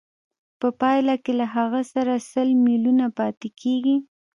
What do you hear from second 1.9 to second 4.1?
سره سل میلیونه پاتېږي